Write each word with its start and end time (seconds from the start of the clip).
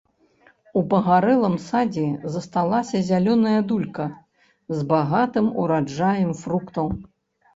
У 0.79 0.81
пагарэлым 0.93 1.55
садзе 1.65 2.05
засталася 2.35 3.01
зялёная 3.11 3.53
дулька 3.71 4.07
з 4.77 4.85
багатым 4.93 5.51
ураджаем 5.65 6.31
фруктаў. 6.41 6.87